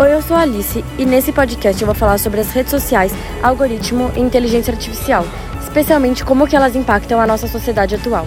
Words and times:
Oi, 0.00 0.14
eu 0.14 0.22
sou 0.22 0.34
a 0.34 0.40
Alice 0.40 0.82
e 0.96 1.04
nesse 1.04 1.30
podcast 1.30 1.78
eu 1.78 1.84
vou 1.84 1.94
falar 1.94 2.16
sobre 2.16 2.40
as 2.40 2.50
redes 2.52 2.70
sociais, 2.70 3.12
algoritmo 3.42 4.10
e 4.16 4.20
inteligência 4.20 4.72
artificial, 4.72 5.26
especialmente 5.60 6.24
como 6.24 6.48
que 6.48 6.56
elas 6.56 6.74
impactam 6.74 7.20
a 7.20 7.26
nossa 7.26 7.46
sociedade 7.46 7.96
atual. 7.96 8.24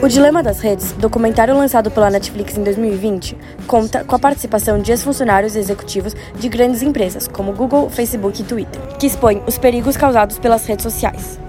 O 0.00 0.06
Dilema 0.06 0.44
das 0.44 0.60
Redes, 0.60 0.92
documentário 0.92 1.56
lançado 1.56 1.90
pela 1.90 2.08
Netflix 2.08 2.56
em 2.56 2.62
2020, 2.62 3.36
conta 3.66 4.04
com 4.04 4.14
a 4.14 4.18
participação 4.18 4.78
de 4.78 4.92
ex-funcionários 4.92 5.56
executivos 5.56 6.14
de 6.38 6.48
grandes 6.48 6.82
empresas 6.82 7.26
como 7.26 7.52
Google, 7.52 7.90
Facebook 7.90 8.40
e 8.40 8.44
Twitter, 8.44 8.80
que 8.96 9.08
expõem 9.08 9.42
os 9.44 9.58
perigos 9.58 9.96
causados 9.96 10.38
pelas 10.38 10.64
redes 10.66 10.84
sociais. 10.84 11.40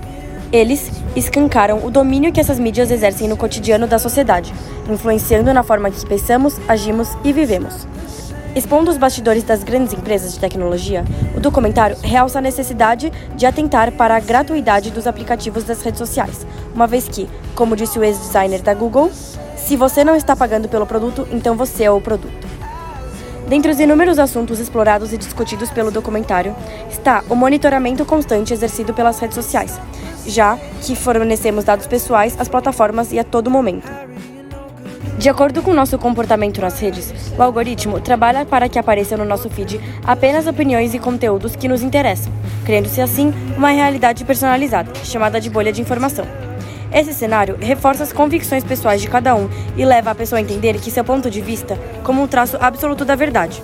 Eles 0.52 0.92
escancaram 1.16 1.86
o 1.86 1.92
domínio 1.92 2.34
que 2.34 2.40
essas 2.40 2.58
mídias 2.58 2.90
exercem 2.90 3.28
no 3.28 3.38
cotidiano 3.38 3.86
da 3.86 4.00
sociedade, 4.00 4.52
influenciando 4.90 5.54
na 5.54 5.62
forma 5.62 5.92
que 5.92 6.04
pensamos, 6.08 6.60
agimos 6.68 7.10
e 7.24 7.32
vivemos. 7.32 7.88
Expondo 8.56 8.90
os 8.90 8.98
bastidores 8.98 9.44
das 9.44 9.64
grandes 9.64 9.94
empresas 9.94 10.34
de 10.34 10.40
tecnologia, 10.40 11.06
o 11.36 11.40
documentário 11.40 11.96
realça 12.02 12.40
a 12.40 12.42
necessidade 12.42 13.12
de 13.36 13.46
atentar 13.46 13.92
para 13.92 14.16
a 14.16 14.20
gratuidade 14.20 14.90
dos 14.90 15.06
aplicativos 15.06 15.64
das 15.64 15.82
redes 15.82 16.00
sociais, 16.00 16.46
uma 16.74 16.88
vez 16.88 17.08
que, 17.08 17.30
como 17.54 17.76
disse 17.76 18.00
o 18.00 18.04
ex-designer 18.04 18.62
da 18.62 18.74
Google, 18.74 19.12
se 19.56 19.76
você 19.76 20.04
não 20.04 20.16
está 20.16 20.36
pagando 20.36 20.68
pelo 20.68 20.86
produto, 20.86 21.28
então 21.32 21.56
você 21.56 21.84
é 21.84 21.92
o 21.92 22.02
produto. 22.02 22.48
Dentre 23.48 23.72
os 23.72 23.80
inúmeros 23.80 24.18
assuntos 24.18 24.60
explorados 24.60 25.14
e 25.14 25.18
discutidos 25.18 25.70
pelo 25.70 25.92
documentário 25.92 26.56
está 26.90 27.24
o 27.30 27.36
monitoramento 27.36 28.04
constante 28.04 28.54
exercido 28.54 28.94
pelas 28.94 29.20
redes 29.20 29.36
sociais, 29.36 29.80
já 30.26 30.58
que 30.82 30.96
fornecemos 30.96 31.64
dados 31.64 31.88
pessoais 31.88 32.36
às 32.40 32.48
plataformas 32.48 33.12
e 33.12 33.20
a 33.20 33.24
todo 33.24 33.50
momento. 33.50 34.09
De 35.20 35.28
acordo 35.28 35.62
com 35.62 35.74
nosso 35.74 35.98
comportamento 35.98 36.62
nas 36.62 36.80
redes, 36.80 37.14
o 37.38 37.44
algoritmo 37.44 38.00
trabalha 38.00 38.46
para 38.46 38.70
que 38.70 38.80
apareçam 38.80 39.18
no 39.18 39.26
nosso 39.26 39.50
feed 39.50 39.78
apenas 40.02 40.48
opiniões 40.48 40.94
e 40.94 41.00
conteúdos 41.00 41.58
que 41.58 41.68
nos 41.68 41.84
interessam, 41.84 42.32
criando-se 42.64 43.02
assim 43.02 43.34
uma 43.58 43.70
realidade 43.70 44.24
personalizada, 44.24 44.94
chamada 45.04 45.42
de 45.42 45.50
bolha 45.50 45.74
de 45.74 45.82
informação. 45.82 46.26
Esse 46.90 47.14
cenário 47.14 47.58
reforça 47.60 48.02
as 48.04 48.14
convicções 48.14 48.64
pessoais 48.64 49.02
de 49.02 49.10
cada 49.10 49.36
um 49.36 49.50
e 49.76 49.84
leva 49.84 50.10
a 50.10 50.16
pessoa 50.16 50.40
a 50.40 50.42
entender 50.42 50.80
que 50.80 50.90
seu 50.90 51.04
ponto 51.04 51.30
de 51.30 51.42
vista 51.42 51.78
como 52.02 52.24
um 52.24 52.28
traço 52.28 52.58
absoluto 52.58 53.04
da 53.04 53.16
verdade. 53.16 53.62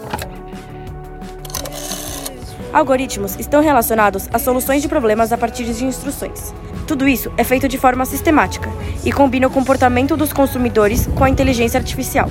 Algoritmos 2.74 3.40
estão 3.40 3.62
relacionados 3.62 4.28
a 4.34 4.38
soluções 4.38 4.82
de 4.82 4.90
problemas 4.90 5.32
a 5.32 5.38
partir 5.38 5.64
de 5.64 5.86
instruções. 5.86 6.54
Tudo 6.88 7.08
isso 7.08 7.32
é 7.36 7.44
feito 7.44 7.68
de 7.68 7.80
forma 7.80 8.06
sistemática 8.06 8.70
e 9.04 9.12
combina 9.12 9.48
o 9.48 9.50
comportamento 9.50 10.16
dos 10.16 10.32
consumidores 10.32 11.08
com 11.08 11.24
a 11.24 11.30
inteligência 11.30 11.80
artificial. 11.80 12.30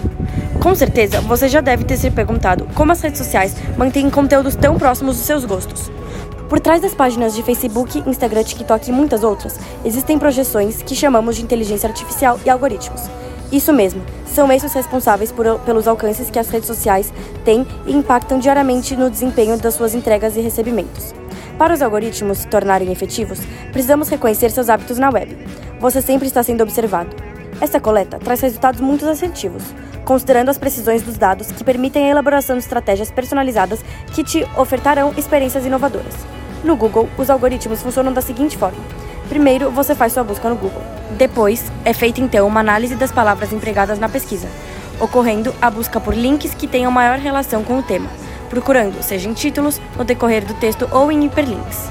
Com 0.60 0.74
certeza, 0.74 1.20
você 1.20 1.48
já 1.48 1.60
deve 1.60 1.84
ter 1.84 1.96
se 1.96 2.10
perguntado 2.10 2.66
como 2.74 2.92
as 2.92 3.00
redes 3.00 3.18
sociais 3.18 3.56
mantêm 3.76 4.08
conteúdos 4.08 4.54
tão 4.54 4.78
próximos 4.78 5.16
dos 5.16 5.26
seus 5.26 5.44
gostos. 5.44 5.90
Por 6.48 6.60
trás 6.60 6.80
das 6.80 6.94
páginas 6.94 7.34
de 7.34 7.42
Facebook, 7.42 8.02
Instagram, 8.06 8.44
TikTok 8.44 8.88
e 8.88 8.92
muitas 8.92 9.24
outras, 9.24 9.58
existem 9.84 10.18
projeções 10.18 10.82
que 10.82 10.94
chamamos 10.94 11.36
de 11.36 11.42
inteligência 11.42 11.88
artificial 11.88 12.38
e 12.44 12.50
algoritmos. 12.50 13.02
Isso 13.50 13.72
mesmo, 13.72 14.02
são 14.26 14.50
esses 14.52 14.72
responsáveis 14.72 15.32
por, 15.32 15.58
pelos 15.60 15.88
alcances 15.88 16.30
que 16.30 16.38
as 16.38 16.48
redes 16.48 16.66
sociais 16.66 17.12
têm 17.44 17.66
e 17.86 17.92
impactam 17.92 18.38
diariamente 18.38 18.94
no 18.94 19.10
desempenho 19.10 19.58
das 19.58 19.74
suas 19.74 19.94
entregas 19.94 20.36
e 20.36 20.40
recebimentos. 20.40 21.14
Para 21.58 21.72
os 21.72 21.82
algoritmos 21.82 22.38
se 22.38 22.48
tornarem 22.48 22.90
efetivos, 22.90 23.38
precisamos 23.70 24.08
reconhecer 24.08 24.50
seus 24.50 24.68
hábitos 24.68 24.98
na 24.98 25.08
web. 25.08 25.36
Você 25.78 26.02
sempre 26.02 26.26
está 26.26 26.42
sendo 26.42 26.62
observado. 26.62 27.14
Essa 27.60 27.78
coleta 27.78 28.18
traz 28.18 28.40
resultados 28.40 28.80
muito 28.80 29.06
assertivos, 29.06 29.62
considerando 30.04 30.48
as 30.48 30.58
precisões 30.58 31.02
dos 31.02 31.16
dados 31.16 31.52
que 31.52 31.62
permitem 31.62 32.06
a 32.06 32.10
elaboração 32.10 32.56
de 32.56 32.64
estratégias 32.64 33.10
personalizadas 33.10 33.84
que 34.12 34.24
te 34.24 34.44
ofertarão 34.56 35.14
experiências 35.16 35.64
inovadoras. 35.64 36.14
No 36.64 36.74
Google, 36.74 37.08
os 37.16 37.30
algoritmos 37.30 37.82
funcionam 37.82 38.12
da 38.12 38.20
seguinte 38.20 38.58
forma: 38.58 38.82
primeiro, 39.28 39.70
você 39.70 39.94
faz 39.94 40.12
sua 40.12 40.24
busca 40.24 40.48
no 40.48 40.56
Google. 40.56 40.82
Depois, 41.16 41.70
é 41.84 41.92
feita 41.92 42.20
então 42.20 42.48
uma 42.48 42.60
análise 42.60 42.96
das 42.96 43.12
palavras 43.12 43.52
empregadas 43.52 44.00
na 44.00 44.08
pesquisa, 44.08 44.48
ocorrendo 44.98 45.54
a 45.62 45.70
busca 45.70 46.00
por 46.00 46.16
links 46.16 46.52
que 46.52 46.66
tenham 46.66 46.90
maior 46.90 47.18
relação 47.18 47.62
com 47.62 47.78
o 47.78 47.82
tema 47.82 48.08
procurando, 48.54 49.02
seja 49.02 49.28
em 49.28 49.34
títulos, 49.34 49.80
no 49.98 50.04
decorrer 50.04 50.44
do 50.44 50.54
texto 50.54 50.88
ou 50.92 51.10
em 51.10 51.24
hiperlinks. 51.24 51.90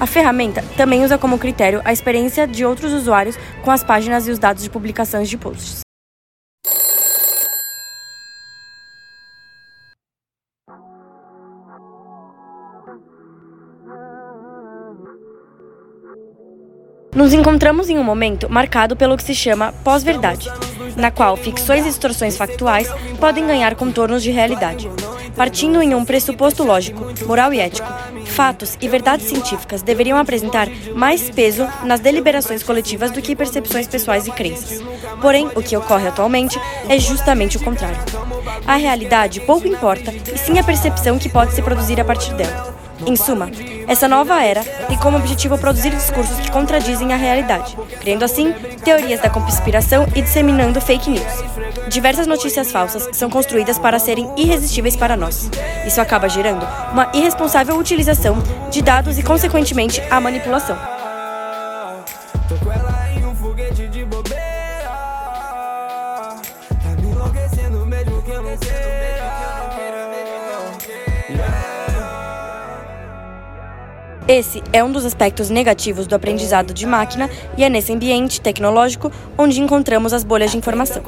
A 0.00 0.06
ferramenta 0.06 0.64
também 0.74 1.04
usa 1.04 1.18
como 1.18 1.38
critério 1.38 1.82
a 1.84 1.92
experiência 1.92 2.46
de 2.46 2.64
outros 2.64 2.94
usuários 2.94 3.36
com 3.62 3.70
as 3.70 3.84
páginas 3.84 4.26
e 4.26 4.30
os 4.30 4.38
dados 4.38 4.62
de 4.62 4.70
publicações 4.70 5.28
de 5.28 5.36
posts. 5.36 5.80
Nos 17.14 17.34
encontramos 17.34 17.90
em 17.90 17.98
um 17.98 18.04
momento 18.04 18.48
marcado 18.48 18.96
pelo 18.96 19.16
que 19.16 19.24
se 19.24 19.34
chama 19.34 19.74
pós-verdade, 19.84 20.48
na 20.96 21.10
qual 21.10 21.36
ficções 21.36 21.84
e 21.84 21.88
distorções 21.88 22.36
factuais 22.36 22.88
podem 23.18 23.46
ganhar 23.46 23.74
contornos 23.74 24.22
de 24.22 24.30
realidade. 24.30 24.88
Partindo 25.38 25.80
em 25.80 25.94
um 25.94 26.04
pressuposto 26.04 26.64
lógico, 26.64 27.06
moral 27.24 27.54
e 27.54 27.60
ético, 27.60 27.88
fatos 28.26 28.76
e 28.80 28.88
verdades 28.88 29.26
científicas 29.26 29.82
deveriam 29.82 30.18
apresentar 30.18 30.68
mais 30.96 31.30
peso 31.30 31.64
nas 31.84 32.00
deliberações 32.00 32.64
coletivas 32.64 33.12
do 33.12 33.22
que 33.22 33.36
percepções 33.36 33.86
pessoais 33.86 34.26
e 34.26 34.32
crenças. 34.32 34.82
Porém, 35.22 35.48
o 35.54 35.62
que 35.62 35.76
ocorre 35.76 36.08
atualmente 36.08 36.60
é 36.88 36.98
justamente 36.98 37.56
o 37.56 37.60
contrário. 37.60 37.98
A 38.66 38.74
realidade 38.74 39.40
pouco 39.40 39.68
importa, 39.68 40.12
e 40.12 40.36
sim 40.36 40.58
a 40.58 40.64
percepção 40.64 41.20
que 41.20 41.28
pode 41.28 41.54
se 41.54 41.62
produzir 41.62 42.00
a 42.00 42.04
partir 42.04 42.34
dela. 42.34 42.76
Em 43.06 43.14
suma, 43.14 43.48
essa 43.86 44.08
nova 44.08 44.42
era 44.42 44.64
tem 44.64 44.98
como 44.98 45.18
objetivo 45.18 45.56
produzir 45.56 45.90
discursos 45.90 46.40
que 46.40 46.50
contradizem 46.50 47.12
a 47.12 47.16
realidade, 47.16 47.76
criando 48.00 48.24
assim 48.24 48.52
teorias 48.84 49.20
da 49.20 49.30
conspiração 49.30 50.04
e 50.16 50.20
disseminando 50.20 50.80
fake 50.80 51.08
news. 51.08 51.67
Diversas 51.88 52.26
notícias 52.26 52.70
falsas 52.70 53.08
são 53.12 53.30
construídas 53.30 53.78
para 53.78 53.98
serem 53.98 54.30
irresistíveis 54.36 54.94
para 54.94 55.16
nós. 55.16 55.50
Isso 55.86 56.00
acaba 56.00 56.28
gerando 56.28 56.66
uma 56.92 57.10
irresponsável 57.14 57.76
utilização 57.76 58.36
de 58.70 58.82
dados 58.82 59.18
e, 59.18 59.22
consequentemente, 59.22 60.02
a 60.10 60.20
manipulação. 60.20 60.97
Esse 74.28 74.62
é 74.74 74.84
um 74.84 74.92
dos 74.92 75.06
aspectos 75.06 75.48
negativos 75.48 76.06
do 76.06 76.14
aprendizado 76.14 76.74
de 76.74 76.84
máquina 76.84 77.30
e 77.56 77.64
é 77.64 77.68
nesse 77.70 77.94
ambiente 77.94 78.42
tecnológico 78.42 79.10
onde 79.38 79.58
encontramos 79.58 80.12
as 80.12 80.22
bolhas 80.22 80.50
de 80.50 80.58
informação. 80.58 81.02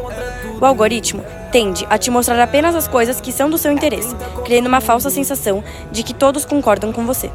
O 0.59 0.65
algoritmo 0.65 1.23
tende 1.53 1.87
a 1.91 1.99
te 1.99 2.11
mostrar 2.11 2.43
apenas 2.43 2.75
as 2.75 2.89
coisas 2.89 3.21
que 3.21 3.31
são 3.31 3.51
do 3.51 3.59
seu 3.59 3.73
interesse, 3.73 4.17
criando 4.47 4.69
uma 4.69 4.81
falsa 4.81 5.11
sensação 5.11 5.63
de 5.93 6.03
que 6.03 6.15
todos 6.15 6.47
concordam 6.47 6.95
com 6.95 7.05
você. 7.05 7.31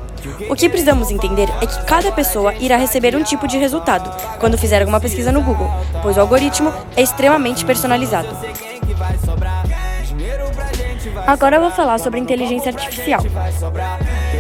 O 0.49 0.55
que 0.55 0.67
precisamos 0.67 1.11
entender 1.11 1.47
é 1.61 1.67
que 1.67 1.85
cada 1.85 2.11
pessoa 2.11 2.55
irá 2.55 2.77
receber 2.77 3.15
um 3.15 3.21
tipo 3.21 3.47
de 3.47 3.59
resultado 3.59 4.09
quando 4.39 4.57
fizer 4.57 4.79
alguma 4.79 4.99
pesquisa 4.99 5.31
no 5.31 5.43
Google, 5.43 5.69
pois 6.01 6.17
o 6.17 6.21
algoritmo 6.21 6.73
é 6.97 7.03
extremamente 7.03 7.63
personalizado. 7.63 8.29
Agora 11.27 11.57
eu 11.57 11.61
vou 11.61 11.69
falar 11.69 11.99
sobre 11.99 12.19
inteligência 12.19 12.71
artificial. 12.71 13.21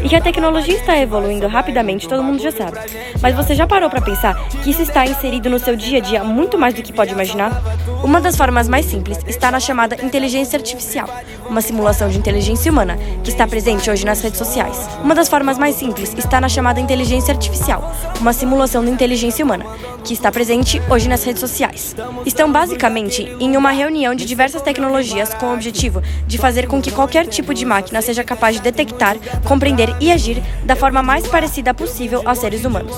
E 0.05 0.07
que 0.07 0.15
a 0.15 0.21
tecnologia 0.21 0.75
está 0.75 0.95
evoluindo 0.99 1.47
rapidamente, 1.47 2.07
todo 2.07 2.21
mundo 2.21 2.39
já 2.39 2.51
sabe. 2.51 2.77
Mas 3.23 3.33
você 3.33 3.55
já 3.55 3.65
parou 3.65 3.89
para 3.89 3.99
pensar 3.99 4.35
que 4.63 4.69
isso 4.69 4.83
está 4.83 5.03
inserido 5.03 5.49
no 5.49 5.57
seu 5.57 5.75
dia 5.75 5.97
a 5.97 5.99
dia 5.99 6.23
muito 6.23 6.59
mais 6.59 6.75
do 6.75 6.83
que 6.83 6.93
pode 6.93 7.11
imaginar? 7.11 7.59
Uma 8.03 8.21
das 8.21 8.37
formas 8.37 8.69
mais 8.69 8.85
simples 8.85 9.17
está 9.25 9.49
na 9.49 9.59
chamada 9.59 9.95
inteligência 10.05 10.57
artificial, 10.57 11.09
uma 11.49 11.59
simulação 11.59 12.07
de 12.07 12.19
inteligência 12.19 12.71
humana 12.71 12.99
que 13.23 13.31
está 13.31 13.47
presente 13.47 13.89
hoje 13.89 14.05
nas 14.05 14.21
redes 14.21 14.37
sociais. 14.37 14.87
Uma 15.03 15.15
das 15.15 15.27
formas 15.27 15.57
mais 15.57 15.73
simples 15.73 16.13
está 16.15 16.39
na 16.39 16.49
chamada 16.49 16.79
inteligência 16.79 17.33
artificial, 17.33 17.91
uma 18.21 18.31
simulação 18.31 18.85
de 18.85 18.91
inteligência 18.91 19.43
humana 19.43 19.65
que 20.03 20.13
está 20.13 20.31
presente 20.31 20.79
hoje 20.87 21.09
nas 21.09 21.23
redes 21.23 21.39
sociais. 21.39 21.95
Estão 22.27 22.51
basicamente 22.51 23.23
em 23.39 23.57
uma 23.57 23.71
reunião 23.71 24.13
de 24.13 24.23
diversas 24.23 24.61
tecnologias 24.61 25.33
com 25.33 25.47
o 25.47 25.53
objetivo 25.53 25.99
de 26.27 26.37
fazer 26.37 26.67
com 26.67 26.79
que 26.79 26.91
qualquer 26.91 27.25
tipo 27.25 27.55
de 27.55 27.65
máquina 27.65 28.03
seja 28.03 28.23
capaz 28.23 28.55
de 28.55 28.61
detectar, 28.61 29.17
compreender 29.43 29.94
e 29.99 30.11
agir 30.11 30.41
da 30.63 30.75
forma 30.75 31.01
mais 31.01 31.27
parecida 31.27 31.73
possível 31.73 32.21
aos 32.25 32.39
seres 32.39 32.65
humanos. 32.65 32.95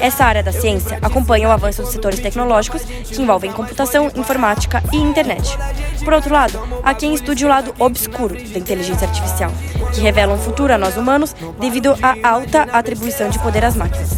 Essa 0.00 0.24
área 0.24 0.42
da 0.42 0.52
ciência 0.52 0.98
acompanha 1.02 1.48
o 1.48 1.52
avanço 1.52 1.82
dos 1.82 1.92
setores 1.92 2.20
tecnológicos 2.20 2.82
que 2.82 3.20
envolvem 3.20 3.52
computação, 3.52 4.10
informática 4.14 4.82
e 4.92 4.96
internet. 4.96 5.56
Por 6.04 6.12
outro 6.12 6.32
lado, 6.32 6.58
há 6.82 6.94
quem 6.94 7.14
estude 7.14 7.44
o 7.44 7.48
lado 7.48 7.74
obscuro 7.78 8.34
da 8.34 8.58
inteligência 8.58 9.06
artificial, 9.06 9.50
que 9.92 10.00
revela 10.00 10.34
um 10.34 10.38
futuro 10.38 10.72
a 10.72 10.78
nós 10.78 10.96
humanos 10.96 11.34
devido 11.58 11.96
à 12.02 12.28
alta 12.28 12.62
atribuição 12.62 13.28
de 13.28 13.38
poder 13.38 13.64
às 13.64 13.76
máquinas. 13.76 14.16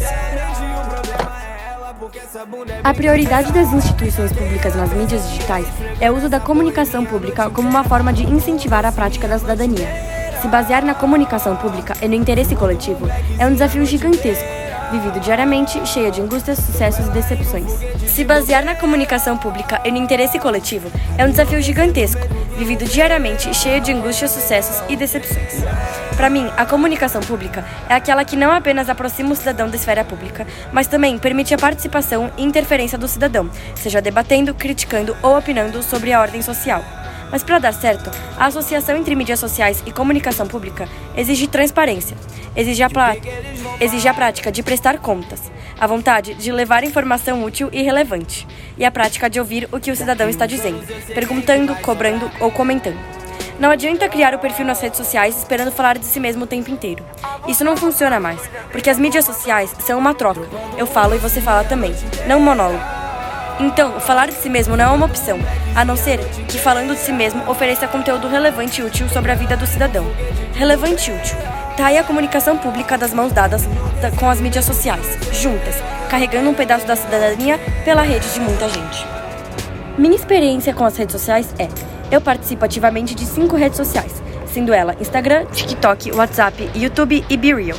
A 2.83 2.93
prioridade 2.93 3.51
das 3.51 3.71
instituições 3.73 4.31
públicas 4.31 4.75
nas 4.75 4.91
mídias 4.93 5.29
digitais 5.29 5.67
é 5.99 6.09
o 6.09 6.15
uso 6.15 6.29
da 6.29 6.39
comunicação 6.39 7.05
pública 7.05 7.49
como 7.49 7.67
uma 7.67 7.83
forma 7.83 8.13
de 8.13 8.23
incentivar 8.23 8.85
a 8.85 8.91
prática 8.91 9.27
da 9.27 9.37
cidadania. 9.37 10.18
Se 10.41 10.47
basear 10.47 10.85
na 10.85 10.93
comunicação 10.93 11.55
pública 11.57 11.93
e 12.01 12.07
no 12.07 12.15
interesse 12.15 12.55
coletivo 12.55 13.09
é 13.37 13.45
um 13.45 13.51
desafio 13.51 13.85
gigantesco, 13.85 14.47
vivido 14.89 15.19
diariamente, 15.19 15.85
cheio 15.85 16.09
de 16.11 16.21
angústias, 16.21 16.57
sucessos 16.57 17.07
e 17.07 17.11
decepções. 17.11 17.69
Se 18.07 18.23
basear 18.23 18.63
na 18.63 18.73
comunicação 18.73 19.37
pública 19.37 19.81
e 19.83 19.91
no 19.91 19.97
interesse 19.97 20.39
coletivo 20.39 20.89
é 21.17 21.25
um 21.25 21.31
desafio 21.31 21.61
gigantesco, 21.61 22.21
vivido 22.57 22.85
diariamente, 22.85 23.53
cheio 23.53 23.81
de 23.81 23.91
angústias, 23.91 24.31
sucessos 24.31 24.81
e 24.87 24.95
decepções. 24.95 25.61
Para 26.15 26.29
mim, 26.29 26.49
a 26.55 26.65
comunicação 26.65 27.21
pública 27.21 27.65
é 27.89 27.93
aquela 27.93 28.23
que 28.23 28.37
não 28.37 28.51
apenas 28.51 28.89
aproxima 28.89 29.33
o 29.33 29.35
cidadão 29.35 29.69
da 29.69 29.75
esfera 29.75 30.05
pública, 30.05 30.47
mas 30.71 30.87
também 30.87 31.17
permite 31.17 31.53
a 31.53 31.57
participação 31.57 32.31
e 32.37 32.45
interferência 32.45 32.97
do 32.97 33.09
cidadão, 33.09 33.49
seja 33.75 34.01
debatendo, 34.01 34.53
criticando 34.53 35.17
ou 35.21 35.37
opinando 35.37 35.83
sobre 35.83 36.13
a 36.13 36.21
ordem 36.21 36.41
social. 36.41 36.81
Mas 37.31 37.43
para 37.43 37.59
dar 37.59 37.73
certo, 37.73 38.09
a 38.37 38.45
associação 38.45 38.95
entre 38.97 39.15
mídias 39.15 39.39
sociais 39.39 39.83
e 39.85 39.91
comunicação 39.91 40.47
pública 40.47 40.87
exige 41.15 41.47
transparência, 41.47 42.17
exige 42.55 42.83
a, 42.83 42.89
exige 43.79 44.07
a 44.07 44.13
prática 44.13 44.51
de 44.51 44.63
prestar 44.63 44.97
contas, 44.97 45.51
a 45.79 45.87
vontade 45.87 46.33
de 46.33 46.51
levar 46.51 46.83
informação 46.83 47.43
útil 47.43 47.69
e 47.71 47.81
relevante, 47.81 48.47
e 48.77 48.83
a 48.83 48.91
prática 48.91 49.29
de 49.29 49.39
ouvir 49.39 49.67
o 49.71 49.79
que 49.79 49.91
o 49.91 49.95
cidadão 49.95 50.29
está 50.29 50.45
dizendo, 50.45 50.81
perguntando, 51.13 51.75
cobrando 51.75 52.29
ou 52.39 52.51
comentando. 52.51 52.97
Não 53.59 53.69
adianta 53.69 54.07
criar 54.07 54.33
o 54.33 54.39
perfil 54.39 54.65
nas 54.65 54.79
redes 54.79 54.97
sociais 54.97 55.37
esperando 55.37 55.71
falar 55.71 55.97
de 55.97 56.05
si 56.05 56.17
mesmo 56.17 56.45
o 56.45 56.47
tempo 56.47 56.71
inteiro. 56.71 57.03
Isso 57.45 57.65
não 57.65 57.75
funciona 57.75 58.17
mais, 58.17 58.39
porque 58.71 58.89
as 58.89 58.97
mídias 58.97 59.25
sociais 59.25 59.75
são 59.81 59.99
uma 59.99 60.13
troca. 60.13 60.47
Eu 60.77 60.87
falo 60.87 61.13
e 61.13 61.17
você 61.17 61.41
fala 61.41 61.65
também, 61.65 61.93
não 62.25 62.37
um 62.37 62.41
monólogo. 62.41 62.98
Então, 63.59 63.99
falar 63.99 64.27
de 64.27 64.35
si 64.35 64.49
mesmo 64.49 64.77
não 64.77 64.85
é 64.85 64.87
uma 64.87 65.05
opção, 65.05 65.37
a 65.75 65.83
não 65.83 65.97
ser 65.97 66.19
que 66.47 66.57
falando 66.57 66.93
de 66.93 66.99
si 66.99 67.11
mesmo 67.11 67.43
ofereça 67.49 67.89
conteúdo 67.89 68.29
relevante 68.29 68.79
e 68.79 68.83
útil 68.85 69.09
sobre 69.09 69.33
a 69.33 69.35
vida 69.35 69.57
do 69.57 69.67
cidadão. 69.67 70.05
Relevante 70.53 71.11
e 71.11 71.13
útil. 71.13 71.37
Tá 71.75 71.87
aí 71.87 71.97
a 71.97 72.03
comunicação 72.03 72.57
pública 72.57 72.97
das 72.97 73.13
mãos 73.13 73.33
dadas 73.33 73.63
com 74.17 74.29
as 74.29 74.39
mídias 74.39 74.63
sociais, 74.63 75.05
juntas, 75.33 75.75
carregando 76.09 76.49
um 76.49 76.53
pedaço 76.53 76.87
da 76.87 76.95
cidadania 76.95 77.59
pela 77.83 78.01
rede 78.01 78.33
de 78.33 78.39
muita 78.39 78.69
gente. 78.69 79.05
Minha 79.97 80.15
experiência 80.15 80.73
com 80.73 80.85
as 80.85 80.95
redes 80.95 81.11
sociais 81.11 81.53
é 81.59 81.67
eu 82.09 82.21
participo 82.21 82.63
ativamente 82.63 83.13
de 83.13 83.25
cinco 83.25 83.57
redes 83.57 83.75
sociais, 83.75 84.23
sendo 84.53 84.73
ela 84.73 84.95
Instagram, 85.01 85.45
TikTok, 85.47 86.13
WhatsApp, 86.13 86.69
YouTube 86.73 87.25
e 87.29 87.37
BeReal. 87.37 87.77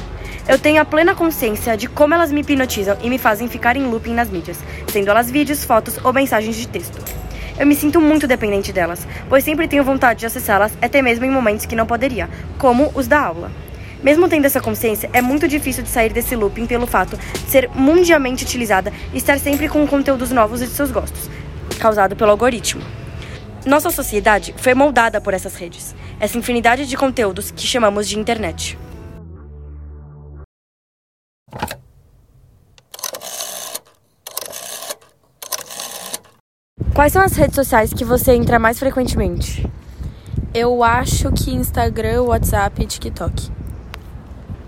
Eu 0.49 0.59
tenho 0.59 0.81
a 0.81 0.85
plena 0.85 1.15
consciência 1.15 1.77
de 1.77 1.87
como 1.89 2.15
elas 2.15 2.33
me 2.33 2.41
hipnotizam 2.41 2.97
e 3.03 3.11
me 3.11 3.19
fazem 3.19 3.49
ficar 3.49 3.77
em 3.77 3.87
looping 3.87 4.15
nas 4.15 4.31
mídias, 4.31 4.59
sendo 4.91 5.11
elas 5.11 5.31
vídeos, 5.31 5.65
fotos 5.65 5.99
ou 6.03 6.13
mensagens 6.13 6.57
de 6.57 6.67
texto. 6.67 6.99
Eu 7.59 7.67
me 7.67 7.75
sinto 7.75 8.01
muito 8.01 8.27
dependente 8.27 8.73
delas, 8.73 9.07
pois 9.29 9.45
sempre 9.45 9.69
tenho 9.69 9.85
vontade 9.85 10.21
de 10.21 10.27
acessá-las 10.27 10.73
até 10.81 11.03
mesmo 11.03 11.25
em 11.25 11.31
momentos 11.31 11.67
que 11.67 11.77
não 11.77 11.87
poderia, 11.87 12.29
como 12.59 12.91
os 12.95 13.07
da 13.07 13.21
aula. 13.21 13.51
Mesmo 14.03 14.29
tendo 14.29 14.47
essa 14.47 14.63
consciência, 14.63 15.11
é 15.13 15.21
muito 15.21 15.47
difícil 15.47 15.83
de 15.83 15.91
sair 15.91 16.11
desse 16.11 16.35
looping 16.35 16.67
pelo 16.67 16.87
fato 16.87 17.19
de 17.19 17.51
ser 17.51 17.69
mundialmente 17.75 18.45
utilizada 18.45 18.91
e 19.13 19.19
estar 19.19 19.39
sempre 19.39 19.69
com 19.69 19.87
conteúdos 19.87 20.31
novos 20.31 20.63
e 20.63 20.67
de 20.67 20.73
seus 20.73 20.91
gostos, 20.91 21.29
causado 21.79 22.17
pelo 22.17 22.31
algoritmo. 22.31 22.83
Nossa 23.67 23.91
sociedade 23.91 24.55
foi 24.57 24.73
moldada 24.73 25.21
por 25.21 25.35
essas 25.35 25.55
redes, 25.55 25.95
essa 26.19 26.39
infinidade 26.39 26.87
de 26.87 26.97
conteúdos 26.97 27.51
que 27.51 27.67
chamamos 27.67 28.09
de 28.09 28.19
internet. 28.19 28.79
Quais 37.01 37.15
são 37.15 37.23
as 37.23 37.33
redes 37.33 37.55
sociais 37.55 37.95
que 37.95 38.05
você 38.05 38.35
entra 38.35 38.59
mais 38.59 38.79
frequentemente? 38.79 39.67
Eu 40.53 40.85
acho 40.85 41.33
que 41.33 41.51
Instagram, 41.51 42.25
WhatsApp 42.25 42.83
e 42.83 42.85
TikTok. 42.85 43.51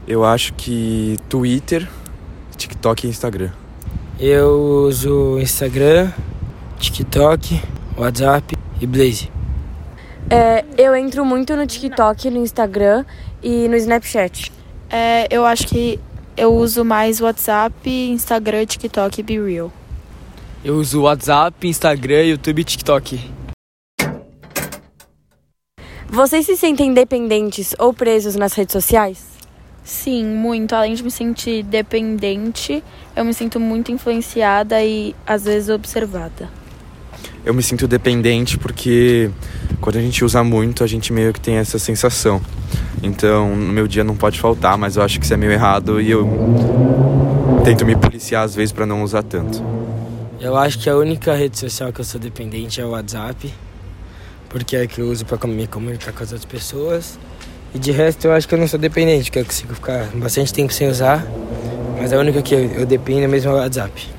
Eu 0.09 0.25
acho 0.25 0.55
que 0.55 1.19
Twitter, 1.29 1.87
TikTok 2.57 3.07
e 3.07 3.11
Instagram. 3.11 3.51
Eu 4.19 4.87
uso 4.87 5.39
Instagram, 5.41 6.11
TikTok, 6.79 7.61
WhatsApp 7.99 8.57
e 8.81 8.87
Blaze? 8.87 9.31
É, 10.31 10.65
eu 10.79 10.97
entro 10.97 11.27
muito 11.27 11.55
no 11.55 11.67
TikTok, 11.67 12.31
no 12.31 12.39
Instagram 12.39 13.05
e 13.43 13.69
no 13.69 13.77
Snapchat. 13.77 14.51
É, 14.89 15.29
eu 15.31 15.45
acho 15.45 15.67
que 15.67 16.01
eu 16.35 16.55
uso 16.55 16.83
mais 16.83 17.21
WhatsApp, 17.21 17.91
Instagram, 17.91 18.65
TikTok 18.65 19.21
e 19.21 19.23
BeReal. 19.23 19.71
Eu 20.65 20.77
uso 20.77 21.03
WhatsApp, 21.03 21.67
Instagram, 21.67 22.23
YouTube 22.23 22.61
e 22.61 22.65
TikTok. 22.65 23.21
Vocês 26.09 26.47
se 26.47 26.57
sentem 26.57 26.93
dependentes 26.95 27.75
ou 27.79 27.93
presos 27.93 28.37
nas 28.37 28.53
redes 28.53 28.73
sociais? 28.73 29.25
Sim, 29.83 30.25
muito. 30.25 30.75
Além 30.75 30.95
de 30.95 31.03
me 31.03 31.11
sentir 31.11 31.65
dependente, 31.65 32.83
eu 33.17 33.25
me 33.25 33.35
sinto 33.35 33.59
muito 33.59 33.91
influenciada 33.91 34.83
e 34.85 35.15
às 35.27 35.45
vezes 35.45 35.69
observada 35.69 36.49
eu 37.45 37.53
me 37.53 37.63
sinto 37.63 37.89
dependente 37.89 38.57
porque 38.57 39.31
quando 39.81 39.97
a 39.97 40.01
gente 40.01 40.25
usa 40.25 40.45
muito, 40.45 40.85
a 40.85 40.87
gente 40.87 41.13
meio 41.13 41.33
que 41.33 41.41
tem 41.41 41.57
essa 41.57 41.79
sensação. 41.79 42.41
Então, 43.03 43.55
no 43.57 43.73
meu 43.73 43.89
dia 43.89 44.05
não 44.05 44.15
pode 44.15 44.39
faltar, 44.39 44.79
mas 44.79 44.97
eu 44.97 45.03
acho 45.03 45.19
que 45.19 45.25
isso 45.25 45.35
é 45.35 45.37
meio 45.37 45.51
errado 45.51 46.01
e 46.01 46.11
eu 46.11 46.29
tento 47.65 47.85
me 47.85 47.97
policiar 47.97 48.45
às 48.45 48.55
vezes 48.55 48.73
para 48.73 48.87
não 48.87 49.03
usar 49.03 49.23
tanto. 49.25 49.63
Eu 50.43 50.57
acho 50.57 50.77
que 50.81 50.91
a 50.91 50.97
única 50.97 51.35
rede 51.35 51.57
social 51.57 51.93
que 51.93 52.01
eu 52.01 52.05
sou 52.05 52.21
dependente 52.21 52.81
é 52.81 52.85
o 52.85 52.91
WhatsApp, 52.91 53.55
porque 54.49 54.75
é 54.77 54.89
que 54.89 55.01
eu 55.01 55.07
uso 55.07 55.25
para 55.25 55.47
me 55.47 55.69
comunicar 55.69 56.13
com 56.13 56.21
as 56.25 56.33
outras 56.33 56.45
pessoas. 56.45 57.17
E 57.73 57.79
de 57.79 57.93
resto, 57.93 58.27
eu 58.27 58.33
acho 58.33 58.49
que 58.49 58.55
eu 58.55 58.59
não 58.59 58.67
sou 58.67 58.77
dependente, 58.77 59.31
que 59.31 59.39
eu 59.39 59.45
consigo 59.45 59.73
ficar 59.73 60.07
bastante 60.17 60.53
tempo 60.53 60.73
sem 60.73 60.89
usar, 60.89 61.25
mas 61.97 62.13
a 62.13 62.19
única 62.19 62.43
que 62.43 62.57
eu 62.57 62.85
dependo 62.85 63.29
mesmo 63.29 63.53
é 63.53 63.55
o 63.55 63.57
WhatsApp 63.59 64.11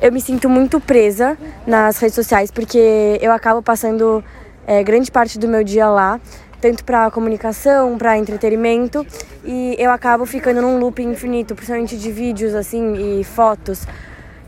eu 0.00 0.10
me 0.10 0.20
sinto 0.20 0.48
muito 0.48 0.80
presa 0.80 1.38
nas 1.64 1.96
redes 1.98 2.16
sociais 2.16 2.50
porque 2.50 3.20
eu 3.22 3.30
acabo 3.30 3.62
passando 3.62 4.22
é, 4.66 4.82
grande 4.82 5.12
parte 5.12 5.38
do 5.38 5.46
meu 5.46 5.62
dia 5.62 5.88
lá, 5.88 6.20
tanto 6.60 6.84
para 6.84 7.08
comunicação, 7.12 7.96
para 7.96 8.18
entretenimento, 8.18 9.06
e 9.44 9.76
eu 9.78 9.92
acabo 9.92 10.26
ficando 10.26 10.60
num 10.60 10.80
loop 10.80 11.00
infinito, 11.00 11.54
principalmente 11.54 11.96
de 11.96 12.10
vídeos 12.10 12.52
assim 12.52 13.20
e 13.20 13.22
fotos. 13.22 13.86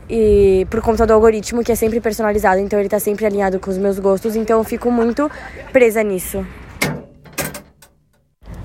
E 0.09 0.67
por 0.69 0.81
conta 0.81 1.05
do 1.05 1.13
algoritmo 1.13 1.63
que 1.63 1.71
é 1.71 1.75
sempre 1.75 1.99
personalizado, 1.99 2.59
então 2.59 2.77
ele 2.77 2.87
está 2.87 2.99
sempre 2.99 3.25
alinhado 3.25 3.59
com 3.59 3.71
os 3.71 3.77
meus 3.77 3.97
gostos, 3.97 4.35
então 4.35 4.59
eu 4.59 4.63
fico 4.63 4.91
muito 4.91 5.29
presa 5.71 6.03
nisso. 6.03 6.45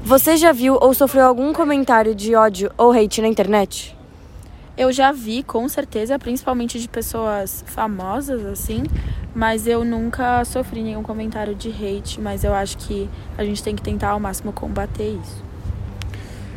Você 0.02 0.36
já 0.36 0.52
viu 0.52 0.76
ou 0.80 0.92
sofreu 0.92 1.24
algum 1.24 1.52
comentário 1.52 2.14
de 2.14 2.34
ódio 2.34 2.70
ou 2.76 2.92
hate 2.92 3.22
na 3.22 3.28
internet? 3.28 3.96
Eu 4.76 4.90
já 4.90 5.12
vi, 5.12 5.42
com 5.42 5.68
certeza, 5.68 6.18
principalmente 6.18 6.80
de 6.80 6.88
pessoas 6.88 7.62
famosas, 7.66 8.44
assim, 8.46 8.82
mas 9.34 9.66
eu 9.66 9.84
nunca 9.84 10.44
sofri 10.44 10.82
nenhum 10.82 11.02
comentário 11.02 11.54
de 11.54 11.68
hate, 11.68 12.20
mas 12.20 12.44
eu 12.44 12.54
acho 12.54 12.78
que 12.78 13.08
a 13.36 13.44
gente 13.44 13.62
tem 13.62 13.76
que 13.76 13.82
tentar 13.82 14.10
ao 14.10 14.20
máximo 14.20 14.52
combater 14.52 15.18
isso. 15.22 15.49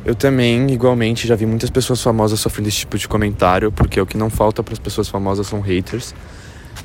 Eu 0.05 0.13
também, 0.13 0.69
igualmente, 0.69 1.25
já 1.27 1.35
vi 1.35 1.45
muitas 1.45 1.69
pessoas 1.69 2.01
famosas 2.01 2.39
sofrendo 2.39 2.67
esse 2.67 2.79
tipo 2.79 2.97
de 2.97 3.07
comentário, 3.07 3.71
porque 3.71 3.99
o 4.01 4.05
que 4.05 4.17
não 4.17 4.29
falta 4.29 4.61
para 4.61 4.73
as 4.73 4.79
pessoas 4.79 5.07
famosas 5.07 5.47
são 5.47 5.61
haters. 5.61 6.13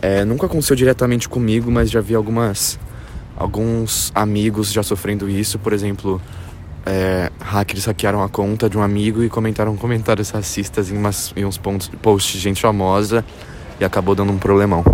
É, 0.01 0.25
nunca 0.25 0.47
aconteceu 0.47 0.77
diretamente 0.77 1.29
comigo, 1.29 1.71
mas 1.71 1.91
já 1.91 2.01
vi 2.01 2.15
algumas 2.15 2.79
alguns 3.37 4.11
amigos 4.15 4.73
já 4.73 4.83
sofrendo 4.83 5.29
isso, 5.29 5.61
por 5.61 5.73
exemplo, 5.73 6.21
é, 6.85 7.31
hackers 7.41 7.85
hackearam 7.85 8.23
a 8.23 8.29
conta 8.29 8.69
de 8.69 8.77
um 8.77 8.83
amigo 8.83 9.23
e 9.23 9.29
comentaram 9.29 9.77
comentários 9.77 10.31
racistas 10.31 10.91
em, 10.91 10.97
umas, 10.97 11.33
em 11.37 11.45
uns 11.45 11.57
pontos, 11.57 11.89
posts 12.03 12.33
de 12.33 12.41
gente 12.41 12.61
famosa 12.61 13.25
e 13.81 13.85
acabou 13.85 14.15
dando 14.15 14.33
um 14.33 14.39
problemão. 14.39 14.85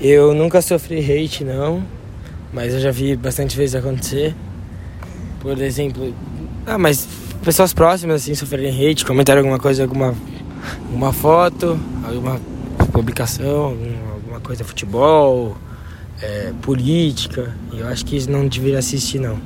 Eu 0.00 0.32
nunca 0.32 0.62
sofri 0.62 0.98
hate, 1.00 1.44
não, 1.44 1.84
mas 2.52 2.74
eu 2.74 2.80
já 2.80 2.90
vi 2.90 3.16
bastante 3.16 3.56
vezes 3.56 3.74
acontecer. 3.74 4.34
Por 5.40 5.60
exemplo, 5.60 6.14
ah, 6.66 6.78
mas 6.78 7.08
pessoas 7.42 7.72
próximas 7.72 8.22
assim 8.22 8.34
sofrerem 8.34 8.70
hate, 8.70 9.04
comentaram 9.04 9.40
alguma 9.40 9.58
coisa, 9.58 9.82
alguma 9.82 10.14
uma 10.92 11.12
foto, 11.12 11.78
alguma 12.04 12.40
publicação, 12.92 13.64
alguma, 13.64 14.12
alguma 14.12 14.40
coisa 14.40 14.64
futebol, 14.64 15.56
é, 16.20 16.52
política. 16.60 17.54
Eu 17.72 17.88
acho 17.88 18.04
que 18.04 18.28
não 18.30 18.46
deveria 18.46 18.78
assistir, 18.78 19.18
não. 19.18 19.38